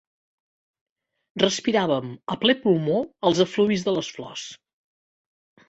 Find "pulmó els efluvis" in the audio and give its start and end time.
2.65-3.87